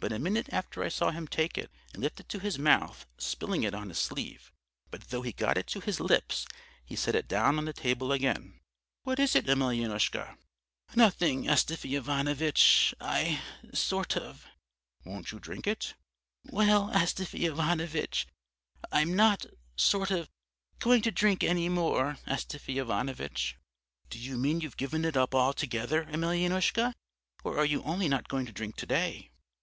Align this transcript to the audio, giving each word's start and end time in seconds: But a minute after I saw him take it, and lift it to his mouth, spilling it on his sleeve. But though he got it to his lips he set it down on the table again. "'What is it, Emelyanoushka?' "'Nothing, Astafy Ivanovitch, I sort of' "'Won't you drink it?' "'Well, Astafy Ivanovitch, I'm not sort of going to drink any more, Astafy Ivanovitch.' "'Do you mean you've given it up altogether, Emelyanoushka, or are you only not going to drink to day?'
But 0.00 0.12
a 0.12 0.18
minute 0.18 0.50
after 0.52 0.82
I 0.82 0.90
saw 0.90 1.12
him 1.12 1.26
take 1.26 1.56
it, 1.56 1.70
and 1.94 2.02
lift 2.02 2.20
it 2.20 2.28
to 2.28 2.38
his 2.38 2.58
mouth, 2.58 3.06
spilling 3.16 3.62
it 3.62 3.72
on 3.72 3.88
his 3.88 3.98
sleeve. 3.98 4.52
But 4.90 5.08
though 5.08 5.22
he 5.22 5.32
got 5.32 5.56
it 5.56 5.66
to 5.68 5.80
his 5.80 5.98
lips 5.98 6.46
he 6.84 6.94
set 6.94 7.14
it 7.14 7.26
down 7.26 7.56
on 7.56 7.64
the 7.64 7.72
table 7.72 8.12
again. 8.12 8.60
"'What 9.04 9.18
is 9.18 9.34
it, 9.34 9.46
Emelyanoushka?' 9.48 10.36
"'Nothing, 10.94 11.48
Astafy 11.48 11.94
Ivanovitch, 11.96 12.94
I 13.00 13.40
sort 13.72 14.14
of' 14.18 14.44
"'Won't 15.06 15.32
you 15.32 15.40
drink 15.40 15.66
it?' 15.66 15.94
"'Well, 16.44 16.90
Astafy 16.90 17.46
Ivanovitch, 17.46 18.26
I'm 18.92 19.16
not 19.16 19.46
sort 19.76 20.10
of 20.10 20.28
going 20.80 21.00
to 21.00 21.10
drink 21.10 21.42
any 21.42 21.70
more, 21.70 22.18
Astafy 22.26 22.76
Ivanovitch.' 22.76 23.56
"'Do 24.10 24.18
you 24.18 24.36
mean 24.36 24.60
you've 24.60 24.76
given 24.76 25.06
it 25.06 25.16
up 25.16 25.34
altogether, 25.34 26.04
Emelyanoushka, 26.10 26.92
or 27.42 27.56
are 27.56 27.64
you 27.64 27.82
only 27.84 28.06
not 28.10 28.28
going 28.28 28.44
to 28.44 28.52
drink 28.52 28.76
to 28.76 28.84
day?' 28.84 29.30